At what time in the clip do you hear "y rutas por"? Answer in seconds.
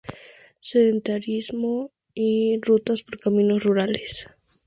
2.15-3.19